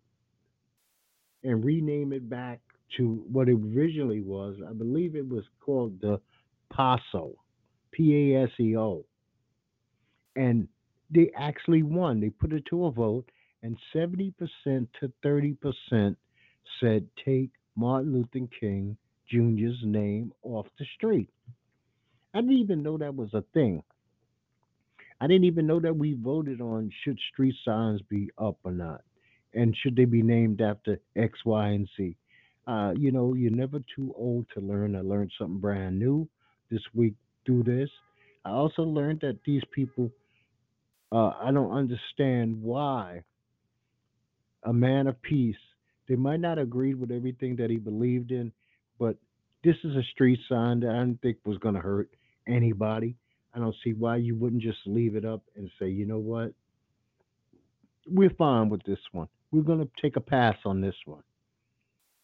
[1.43, 2.59] and rename it back
[2.97, 4.55] to what it originally was.
[4.67, 6.19] I believe it was called the
[6.69, 7.33] Paseo,
[7.91, 9.05] P A S E O.
[10.35, 10.67] And
[11.09, 12.19] they actually won.
[12.19, 13.29] They put it to a vote,
[13.63, 14.33] and 70%
[14.65, 16.15] to 30%
[16.79, 18.97] said take Martin Luther King
[19.29, 21.29] Jr.'s name off the street.
[22.33, 23.83] I didn't even know that was a thing.
[25.19, 29.01] I didn't even know that we voted on should street signs be up or not
[29.57, 32.15] and should they be named after X, Y, and Z?
[32.67, 34.95] Uh, you know, you're never too old to learn.
[34.95, 36.27] I learned something brand new
[36.69, 37.13] this week
[37.45, 37.89] do this.
[38.45, 40.11] I also learned that these people,
[41.11, 43.23] uh, I don't understand why
[44.63, 45.55] a man of peace,
[46.07, 48.51] they might not agree with everything that he believed in,
[48.99, 49.17] but
[49.63, 52.09] this is a street sign that I didn't think was going to hurt
[52.47, 53.15] anybody.
[53.53, 56.53] I don't see why you wouldn't just leave it up and say, you know what?
[58.05, 61.23] We're fine with this one we're going to take a pass on this one.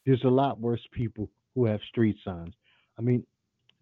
[0.06, 2.54] There's a lot worse people who have street signs.
[2.98, 3.26] I mean,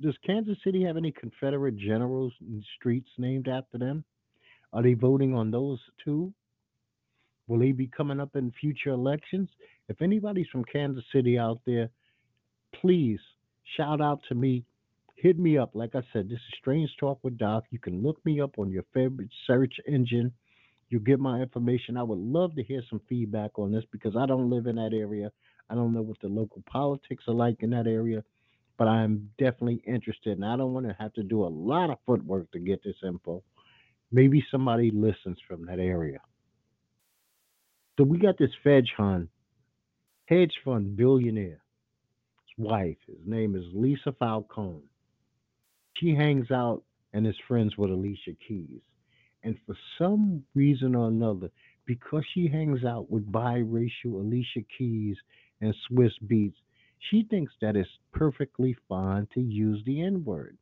[0.02, 4.04] does Kansas City have any Confederate generals and streets named after them?
[4.74, 6.34] Are they voting on those too?
[7.48, 9.50] Will they be coming up in future elections?
[9.90, 11.90] If anybody's from Kansas City out there,
[12.74, 13.20] please
[13.76, 14.64] shout out to me.
[15.16, 15.72] Hit me up.
[15.74, 17.66] Like I said, this is Strange Talk with Doc.
[17.70, 20.32] You can look me up on your favorite search engine
[20.92, 21.96] you get my information.
[21.96, 24.92] I would love to hear some feedback on this because I don't live in that
[24.94, 25.32] area.
[25.70, 28.24] I don't know what the local politics are like in that area,
[28.82, 30.40] but I'm definitely interested.
[30.40, 32.96] And I don't want to have to do a lot of footwork to get this
[33.06, 33.44] info.
[34.12, 36.18] Maybe somebody listens from that area.
[37.96, 39.28] So we got this hedge fund,
[40.26, 41.62] hedge fund billionaire.
[42.42, 44.90] His wife, his name is Lisa Falcone.
[45.98, 46.82] She hangs out
[47.14, 48.82] and is friends with Alicia Keys.
[49.44, 51.52] And for some reason or another,
[51.86, 55.18] because she hangs out with biracial Alicia Keys
[55.62, 56.56] and Swizz Beatz,
[57.10, 60.58] she thinks that it's perfectly fine to use the N word.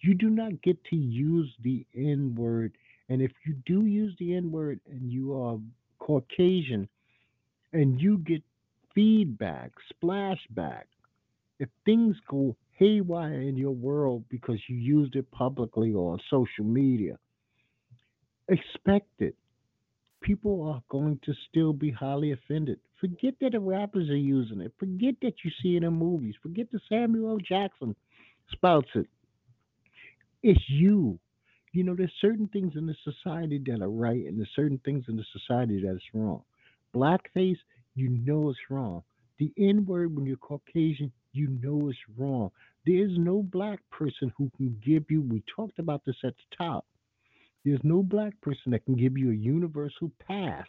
[0.00, 2.76] You do not get to use the N word.
[3.08, 5.58] And if you do use the N word and you are
[5.98, 6.88] Caucasian
[7.72, 8.42] and you get
[8.94, 10.84] feedback, splashback,
[11.58, 16.64] if things go haywire in your world because you used it publicly or on social
[16.64, 17.18] media,
[18.48, 19.34] expect it.
[20.20, 22.78] People are going to still be highly offended.
[23.00, 24.72] Forget that the rappers are using it.
[24.78, 26.34] Forget that you see it in movies.
[26.42, 27.38] Forget that Samuel L.
[27.38, 27.94] Jackson
[28.50, 29.06] spouts it.
[30.42, 31.18] It's you.
[31.72, 35.04] You know, there's certain things in the society that are right, and there's certain things
[35.08, 36.42] in the society that is wrong.
[36.94, 37.58] Blackface,
[37.94, 39.02] you know it's wrong.
[39.38, 42.50] The N word, when you're Caucasian, you know it's wrong.
[42.86, 46.86] There's no black person who can give you, we talked about this at the top.
[47.68, 50.66] There's no black person that can give you a universal pass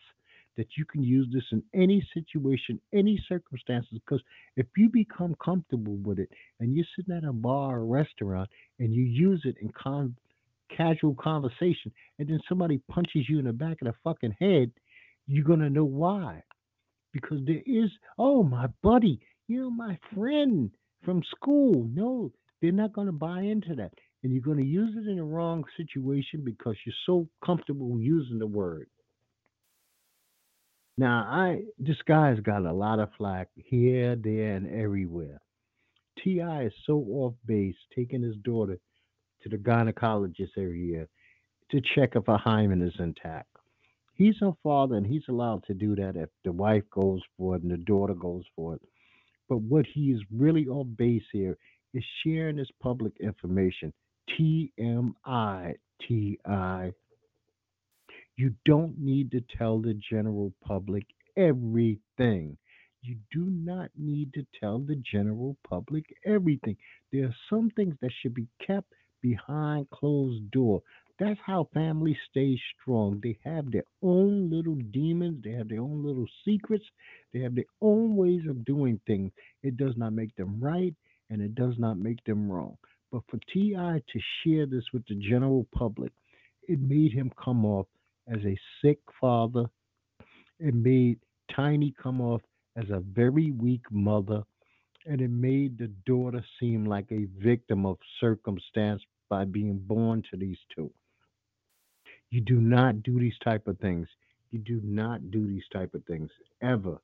[0.58, 4.00] that you can use this in any situation, any circumstances.
[4.06, 4.22] Because
[4.58, 8.94] if you become comfortable with it and you're sitting at a bar or restaurant and
[8.94, 10.14] you use it in con-
[10.76, 14.70] casual conversation and then somebody punches you in the back of the fucking head,
[15.26, 16.44] you're to know why.
[17.14, 20.70] Because there is, oh, my buddy, you know my friend
[21.06, 21.88] from school.
[21.94, 23.94] No, they're not to buy into that.
[24.23, 28.39] And you're going to use it in the wrong situation because you're so comfortable using
[28.39, 28.88] the word.
[30.97, 35.39] Now, I this guy's got a lot of flack here, there, and everywhere.
[36.21, 36.65] T.I.
[36.65, 38.77] is so off base, taking his daughter
[39.41, 41.08] to the gynecologist every year
[41.71, 43.47] to check if her hymen is intact.
[44.15, 47.62] He's her father, and he's allowed to do that if the wife goes for it
[47.62, 48.82] and the daughter goes for it.
[49.47, 51.58] But what he is really off base here
[51.93, 53.93] is sharing this public information.
[54.38, 56.94] TMI, TI.
[58.38, 62.58] You don't need to tell the general public everything.
[63.02, 66.78] You do not need to tell the general public everything.
[67.12, 70.82] There are some things that should be kept behind closed door.
[71.20, 73.20] That's how families stay strong.
[73.22, 76.86] They have their own little demons, they have their own little secrets,
[77.34, 79.32] they have their own ways of doing things.
[79.63, 80.96] It does not make them right
[81.30, 82.78] and it does not make them wrong.
[83.12, 84.02] But for T.I.
[84.12, 86.12] to share this with the general public,
[86.67, 87.88] it made him come off
[88.28, 89.65] as a sick father.
[90.60, 91.19] It made
[91.56, 92.41] Tiny come off
[92.76, 94.43] as a very weak mother.
[95.06, 100.38] And it made the daughter seem like a victim of circumstance by being born to
[100.38, 100.91] these two.
[102.30, 104.08] You do not do these type of things.
[104.52, 106.30] You do not do these type of things
[106.62, 107.00] ever.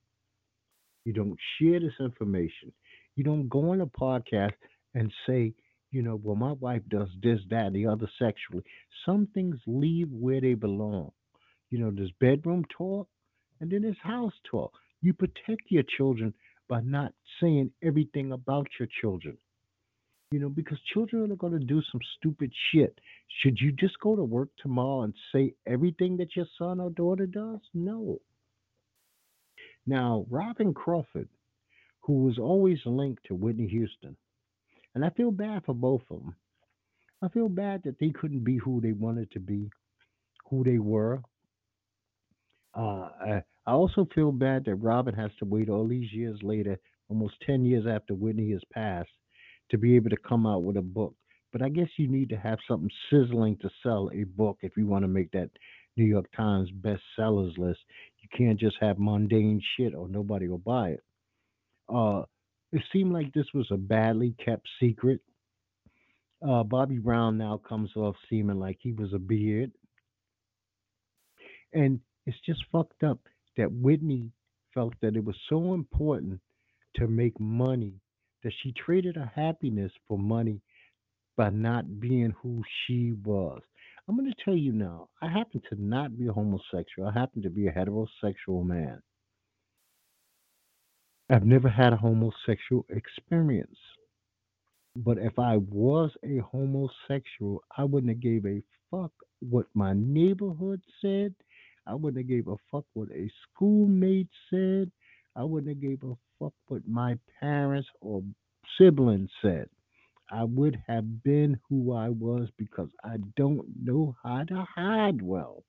[1.05, 2.71] You don't share this information.
[3.15, 4.53] You don't go on a podcast
[4.93, 5.53] and say,
[5.95, 8.61] you know, well, my wife does this, that, the other sexually.
[9.05, 11.13] Some things leave where they belong.
[11.69, 13.07] You know, there's bedroom talk
[13.61, 14.73] and then there's house talk.
[15.01, 16.33] You protect your children
[16.67, 19.37] by not saying everything about your children.
[20.31, 22.99] You know, because children are going to do some stupid shit.
[23.41, 27.25] Should you just go to work tomorrow and say everything that your son or daughter
[27.25, 27.61] does?
[27.73, 28.19] No.
[29.87, 31.29] Now, Robyn Crawford,
[32.01, 34.17] who was always linked to Whitney Houston,
[34.95, 36.35] and I feel bad for both of them.
[37.21, 39.69] I feel bad that they couldn't be who they wanted to be,
[40.49, 41.21] who they were.
[42.73, 46.79] Uh, I, I also feel bad that Robyn has to wait all these years later,
[47.09, 49.09] almost 10 years after Whitney has passed,
[49.71, 51.15] to be able to come out with a book.
[51.51, 54.85] But I guess you need to have something sizzling to sell a book if you
[54.85, 55.49] want to make that
[55.95, 57.79] New York Times bestsellers list.
[58.19, 61.03] You can't just have mundane shit or nobody will buy it.
[61.87, 62.23] Uh,
[62.75, 65.21] it seemed like this was a badly kept secret.
[66.45, 69.71] Uh, Bobby Brown now comes off seeming like he was a beard.
[71.73, 73.19] And it's just fucked up
[73.55, 74.29] that Whitney
[74.73, 76.41] felt that it was so important
[76.97, 77.93] to make money
[78.43, 80.59] that she traded her happiness for money
[81.37, 83.61] by not being who she was.
[84.09, 87.07] I'm going to tell you now, I happen to not be a homosexual.
[87.07, 89.01] I happen to be a heterosexual man.
[91.29, 93.77] I've never had a homosexual experience.
[94.95, 98.61] But if I was a homosexual, I wouldn't have gave a
[98.91, 101.33] fuck what my neighborhood said.
[101.87, 104.91] I wouldn't have gave a fuck what a schoolmate said.
[105.35, 108.23] I wouldn't have gave a fuck what my parents or
[108.77, 109.67] siblings said.
[110.31, 115.63] I would have been who I was because I don't know how to hide well.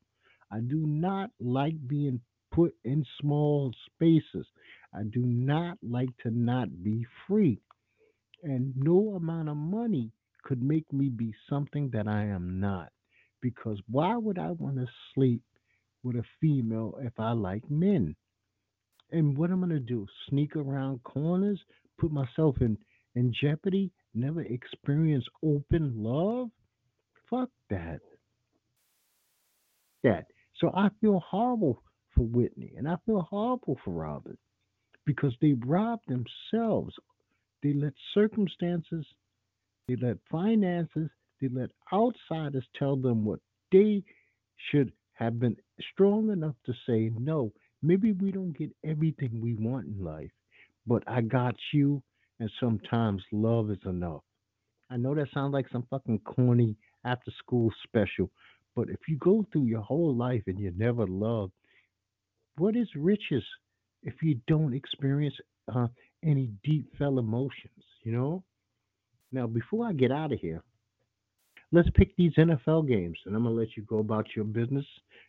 [0.51, 2.21] I do not like being
[2.53, 4.47] put in small spaces.
[4.95, 7.61] I do not like to not be free.
[8.43, 10.13] And no amount of money
[10.45, 12.91] could make me be something that I am not.
[13.41, 15.43] Because why would I want to sleep
[16.03, 18.15] with a female if I like men?
[19.11, 20.07] And what am I'm going to do?
[20.29, 21.61] Sneak around corners?
[21.99, 22.77] Put myself in,
[23.15, 23.93] in jeopardy?
[24.15, 26.49] Never experience open love?
[27.31, 28.01] Fuck that.
[30.03, 30.27] That.
[30.61, 31.83] So I feel horrible
[32.15, 34.39] for Whitney and I feel horrible for Robyn
[35.07, 36.95] because they robbed themselves.
[37.63, 39.07] They let circumstances,
[39.89, 41.09] they let finances,
[41.41, 43.41] they let outsiders tell them what
[43.73, 44.03] they
[44.71, 45.57] should have been
[45.93, 47.53] strong enough to say, no,
[47.83, 50.31] maybe we don't get everything we want in life,
[50.87, 52.03] but I got you,
[52.39, 54.23] and sometimes love is enough.
[54.91, 58.31] I know that sounds like some fucking corny after school special,
[58.75, 61.53] but if you go through your whole life and you never loved,
[62.57, 63.45] what is riches
[64.07, 65.35] if you don't experience
[65.75, 65.89] uh,
[66.25, 68.43] any deep felt emotions, you know?
[69.33, 70.63] Now, before I get out of here,
[71.73, 74.87] let's pick these NFL games and I'm going to let you go about your business.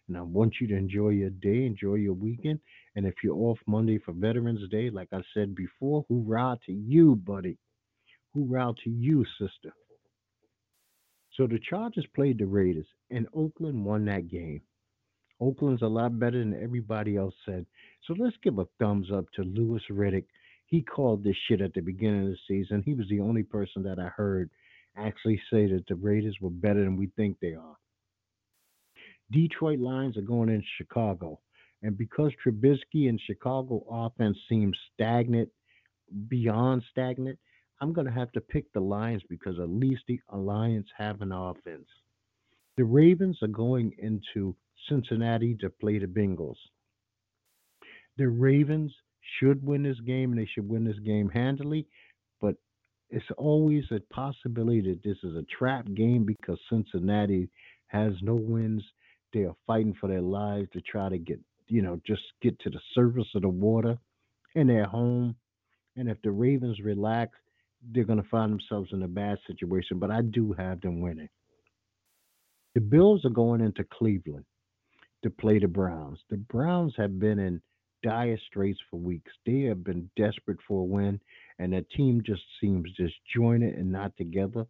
[0.07, 2.59] And I want you to enjoy your day, enjoy your weekend.
[2.95, 7.15] And if you're off Monday for Veterans Day, like I said before, hoorah to you,
[7.15, 7.57] buddy.
[8.34, 9.73] Hoorah to you, sister.
[11.34, 14.61] So the Chargers played the Raiders, and Oakland won that game.
[15.40, 17.66] Oakland's a lot better than everybody else said.
[18.06, 20.26] So let's give a thumbs up to Louis Riddick.
[20.66, 22.84] He called this shit at the beginning of the season.
[22.86, 24.50] He was the only person that I heard
[24.98, 27.78] actually say that the Raiders were better than we think they are.
[29.32, 31.40] Detroit Lions are going in Chicago.
[31.84, 35.50] And because Trubisky and Chicago offense seems stagnant,
[36.28, 37.38] beyond stagnant,
[37.80, 41.32] I'm going to have to pick the Lions because at least the Lions have an
[41.32, 41.88] offense.
[42.78, 44.55] The Ravens are going into
[44.88, 46.57] Cincinnati to play the Bengals.
[48.17, 48.93] The Ravens
[49.39, 51.88] should win this game and they should win this game handily,
[52.39, 52.55] but
[53.09, 57.49] it's always a possibility that this is a trap game because Cincinnati
[57.88, 58.84] has no wins.
[59.34, 62.69] They are fighting for their lives to try to get, you know, just get to
[62.69, 63.97] the surface of the water
[64.55, 65.36] in their home.
[65.95, 67.32] And if the Ravens relax,
[67.91, 71.30] they're going to find themselves in a bad situation, but I do have them winning.
[72.78, 74.45] The Bills are going into Cleveland
[75.23, 76.19] to play the Browns.
[76.30, 77.59] The Browns have been in
[78.03, 79.32] dire straits for weeks.
[79.47, 81.19] They have been desperate for a win,
[81.57, 84.67] and the team just seems disjointed and not together.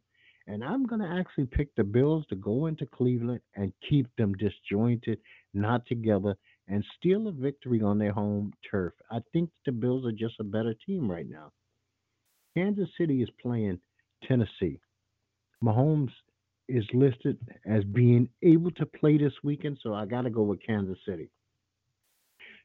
[0.48, 4.32] And I'm going to actually pick the Bills to go into Cleveland and keep them
[4.36, 5.20] disjointed,
[5.54, 6.38] not together,
[6.70, 8.94] and steal a victory on their home turf.
[9.12, 11.52] I think the Bills are just a better team right now.
[12.56, 13.82] Kansas City is playing
[14.26, 14.80] Tennessee.
[15.62, 16.12] Mahomes
[16.68, 20.66] is listed as being able to play this weekend, so I got to go with
[20.66, 21.30] Kansas City.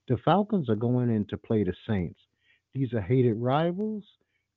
[0.08, 2.18] The Falcons are going in to play the Saints.
[2.74, 4.04] These are hated rivals.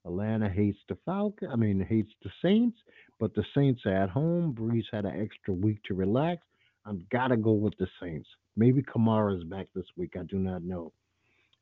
[0.05, 1.49] Atlanta hates the Falcon.
[1.51, 2.77] I mean, hates the Saints,
[3.19, 4.53] but the Saints are at home.
[4.53, 6.41] Brees had an extra week to relax.
[6.85, 8.27] I've got to go with the Saints.
[8.55, 10.13] Maybe Kamara is back this week.
[10.19, 10.93] I do not know.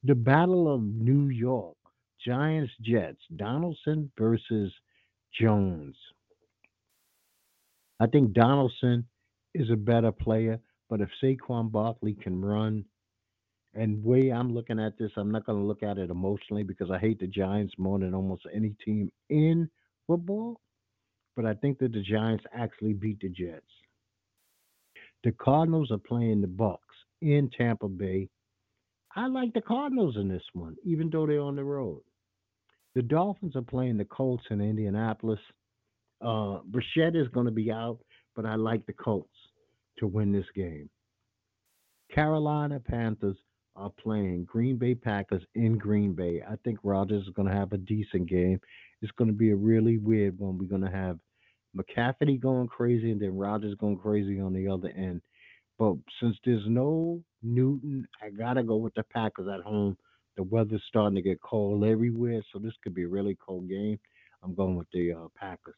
[0.04, 1.76] The Battle of New York.
[2.26, 3.20] Giants Jets.
[3.36, 3.76] Darnold
[4.18, 4.72] versus
[5.40, 5.96] Jones.
[8.04, 9.06] I think Darnold
[9.54, 12.84] is a better player, but if Saquon Barkley can run,
[13.74, 16.92] and way I'm looking at this, I'm not going to look at it emotionally because
[16.92, 19.70] I hate the Giants more than almost any team in
[20.06, 20.60] football.
[21.38, 23.62] But I think that the Giants actually beat the Jets.
[25.24, 26.82] The Cardinals are playing the Bucks
[27.22, 28.28] in Tampa Bay.
[29.16, 32.02] I like the Cardinals in this one, even though they're on the road.
[32.96, 35.40] The Dolphins are playing the Colts in Indianapolis.
[36.24, 38.00] Uh, is going to be out,
[38.36, 39.30] but I like the Colts
[39.98, 40.90] to win this game.
[42.14, 43.38] Carolina Panthers
[43.76, 46.42] are playing Green Bay Packers in Green Bay.
[46.48, 48.60] I think Rodgers is going to have a decent game.
[49.02, 50.58] It's going to be a really weird one.
[50.58, 51.20] We're going to have
[51.76, 55.22] McCaffrey going crazy and then Rodgers going crazy on the other end.
[55.80, 59.98] But since there's no Newton, I got to go with the Packers at home.
[60.38, 64.00] The weather's starting to get cold everywhere, so this could be a really cold game.
[64.44, 65.76] I'm going with the uh, Packers.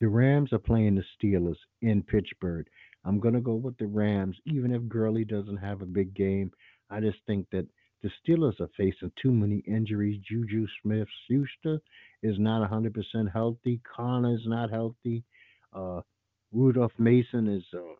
[0.00, 2.66] The Rams are playing the Steelers in Pittsburgh.
[3.04, 6.52] I'm going to go with the Rams, even if Gurley doesn't have a big game.
[6.90, 7.66] I just think that
[8.02, 10.20] the Steelers are facing too many injuries.
[10.28, 11.80] Juju Smith Schuster
[12.22, 13.80] is not 100% healthy.
[13.96, 15.24] Conner is not healthy.
[15.72, 16.02] Uh,
[16.52, 17.94] Rudolph Mason is uh,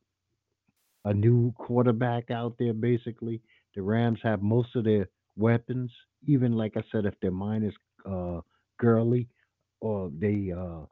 [1.05, 3.41] a new quarterback out there, basically.
[3.75, 5.91] The Rams have most of their weapons,
[6.27, 7.75] even like I said, if they're minus
[8.09, 8.41] uh,
[8.79, 9.29] Gurley
[9.81, 10.85] or they uh,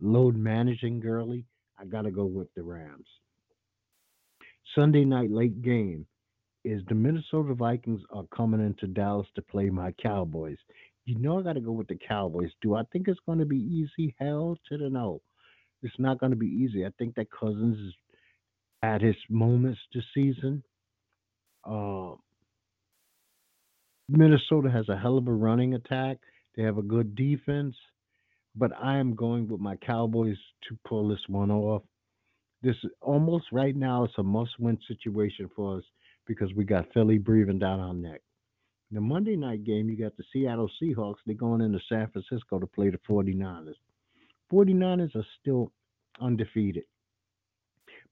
[0.00, 1.44] load managing Gurley,
[1.78, 3.06] I got to go with the Rams.
[4.74, 6.06] Sunday night late game
[6.64, 10.58] is the Minnesota Vikings are coming into Dallas to play my Cowboys.
[11.06, 12.50] You know I got to go with the Cowboys.
[12.60, 14.14] Do I think it's going to be easy?
[14.18, 15.22] Hell to the no.
[15.82, 16.84] It's not going to be easy.
[16.84, 17.94] I think that Cousins is
[18.82, 20.62] at his moments this season.
[21.64, 22.12] Uh,
[24.08, 26.18] Minnesota has a hell of a running attack.
[26.56, 27.76] They have a good defense,
[28.58, 30.36] but I am going with my Cowboys
[30.68, 31.82] to pull this one off
[32.62, 35.84] this almost right now it's a must-win situation for us
[36.26, 38.20] because we got Philly breathing down our neck.
[38.90, 41.16] The Monday night game, you got the Seattle Seahawks.
[41.24, 43.74] They're going into San Francisco to play the 49ers.
[44.52, 45.72] 49ers are still
[46.20, 46.84] undefeated.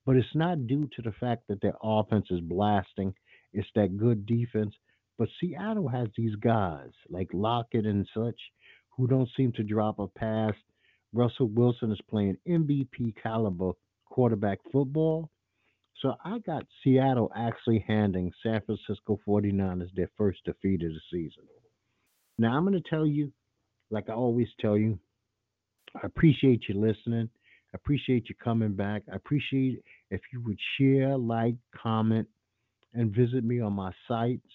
[0.04, 3.14] But it's not due to the fact that their offense is blasting.
[3.52, 4.74] It's that good defense.
[5.18, 8.38] But Seattle has these guys like Lockett and such
[8.96, 10.54] who don't seem to drop a pass.
[11.12, 13.72] Russell Wilson is playing MVP caliber
[14.06, 15.30] quarterback football.
[16.02, 21.44] So I got Seattle actually handing San Francisco 49ers their first defeat of the season.
[22.38, 23.32] Now I'm going to tell you,
[23.90, 24.98] like I always tell you,
[25.94, 27.30] I appreciate you listening.
[27.72, 29.02] I appreciate you coming back.
[29.10, 32.28] I appreciate if you would share, like, comment,
[32.92, 34.46] and visit me on my sites,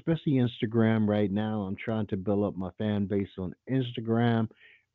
[0.00, 1.60] especially Instagram right now.
[1.62, 4.48] I'm trying to build up my fan base on Instagram.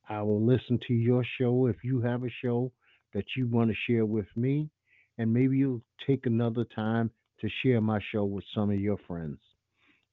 [0.09, 2.71] I will listen to your show if you have a show
[3.13, 4.69] that you want to share with me,
[5.17, 9.39] and maybe you'll take another time to share my show with some of your friends.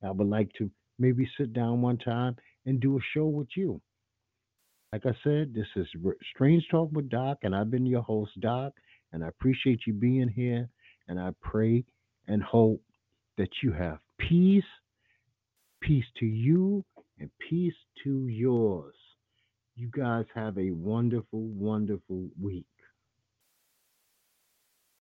[0.05, 2.37] I would like to maybe sit down one time
[2.67, 3.81] and do a show with you.
[4.93, 5.87] Like I said, this is
[6.35, 8.75] Strange Talk with Doc, and I've been your host, Doc,
[9.13, 10.69] and I appreciate you being here,
[11.09, 11.85] and I pray
[12.29, 12.83] and hope
[13.39, 14.65] that you have peace,
[15.83, 16.85] peace to you,
[17.19, 17.75] and peace
[18.05, 18.95] to yours.
[19.77, 22.67] You guys have a wonderful, wonderful week.